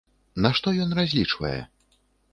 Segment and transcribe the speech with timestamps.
[0.45, 1.55] На што ён разлічвае?